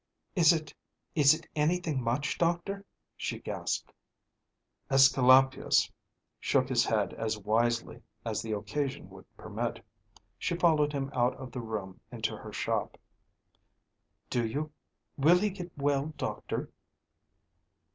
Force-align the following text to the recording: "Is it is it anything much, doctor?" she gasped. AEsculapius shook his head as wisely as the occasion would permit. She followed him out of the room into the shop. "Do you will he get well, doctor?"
"Is 0.35 0.51
it 0.51 0.73
is 1.13 1.35
it 1.35 1.45
anything 1.55 2.01
much, 2.01 2.39
doctor?" 2.39 2.83
she 3.15 3.37
gasped. 3.37 3.93
AEsculapius 4.89 5.91
shook 6.39 6.67
his 6.69 6.83
head 6.83 7.13
as 7.13 7.37
wisely 7.37 8.01
as 8.25 8.41
the 8.41 8.53
occasion 8.53 9.11
would 9.11 9.31
permit. 9.37 9.85
She 10.39 10.55
followed 10.57 10.91
him 10.91 11.11
out 11.13 11.35
of 11.35 11.51
the 11.51 11.61
room 11.61 11.99
into 12.11 12.35
the 12.43 12.51
shop. 12.51 12.97
"Do 14.27 14.43
you 14.43 14.71
will 15.17 15.37
he 15.37 15.51
get 15.51 15.71
well, 15.77 16.15
doctor?" 16.17 16.71